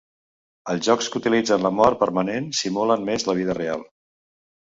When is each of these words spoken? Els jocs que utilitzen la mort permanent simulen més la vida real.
Els 0.73 0.87
jocs 0.87 1.09
que 1.15 1.19
utilitzen 1.23 1.65
la 1.65 1.71
mort 1.81 1.99
permanent 2.03 2.49
simulen 2.61 3.05
més 3.11 3.27
la 3.31 3.35
vida 3.43 3.59
real. 3.61 3.85